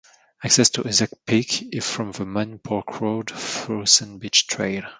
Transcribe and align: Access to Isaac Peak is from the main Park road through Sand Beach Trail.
Access 0.43 0.71
to 0.71 0.87
Isaac 0.87 1.11
Peak 1.27 1.75
is 1.75 1.87
from 1.87 2.11
the 2.11 2.25
main 2.25 2.57
Park 2.57 3.01
road 3.01 3.29
through 3.29 3.85
Sand 3.85 4.19
Beach 4.19 4.47
Trail. 4.47 4.81